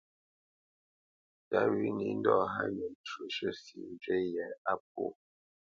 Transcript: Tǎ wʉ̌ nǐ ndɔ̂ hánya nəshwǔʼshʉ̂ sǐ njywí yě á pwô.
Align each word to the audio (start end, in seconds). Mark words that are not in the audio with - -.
Tǎ 1.49 1.59
wʉ̌ 1.73 1.87
nǐ 1.97 2.07
ndɔ̂ 2.19 2.37
hánya 2.53 2.85
nəshwǔʼshʉ̂ 2.93 3.51
sǐ 3.63 3.77
njywí 3.91 4.17
yě 4.33 4.45
á 4.71 4.73
pwô. 4.87 5.05